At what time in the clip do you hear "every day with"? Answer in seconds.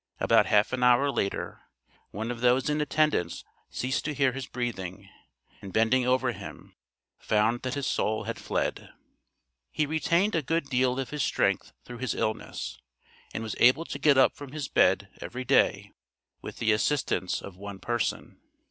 15.21-16.57